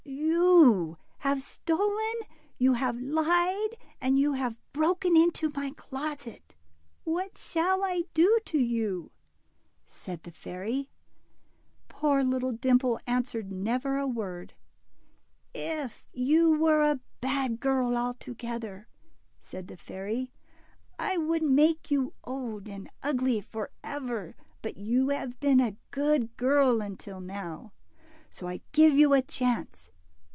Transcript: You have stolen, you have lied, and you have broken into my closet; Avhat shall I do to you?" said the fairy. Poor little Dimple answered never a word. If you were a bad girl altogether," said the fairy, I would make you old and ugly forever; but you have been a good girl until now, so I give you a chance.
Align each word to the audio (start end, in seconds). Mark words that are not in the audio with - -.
You 0.03 0.97
have 1.19 1.43
stolen, 1.43 2.13
you 2.57 2.73
have 2.73 2.99
lied, 2.99 3.77
and 4.01 4.19
you 4.19 4.33
have 4.33 4.59
broken 4.73 5.15
into 5.15 5.51
my 5.55 5.71
closet; 5.77 6.55
Avhat 7.05 7.37
shall 7.37 7.83
I 7.83 8.03
do 8.13 8.39
to 8.47 8.57
you?" 8.57 9.11
said 9.87 10.23
the 10.23 10.31
fairy. 10.31 10.89
Poor 11.87 12.23
little 12.23 12.51
Dimple 12.51 12.99
answered 13.07 13.51
never 13.51 13.97
a 13.97 14.07
word. 14.07 14.53
If 15.53 16.03
you 16.11 16.51
were 16.59 16.81
a 16.83 16.99
bad 17.21 17.59
girl 17.59 17.95
altogether," 17.95 18.87
said 19.39 19.67
the 19.67 19.77
fairy, 19.77 20.31
I 20.97 21.17
would 21.17 21.43
make 21.43 21.89
you 21.91 22.13
old 22.23 22.67
and 22.67 22.89
ugly 23.03 23.39
forever; 23.41 24.35
but 24.61 24.75
you 24.77 25.09
have 25.09 25.39
been 25.39 25.59
a 25.61 25.77
good 25.91 26.35
girl 26.35 26.81
until 26.81 27.21
now, 27.21 27.73
so 28.29 28.47
I 28.47 28.61
give 28.73 28.93
you 28.97 29.13
a 29.13 29.21
chance. 29.21 29.87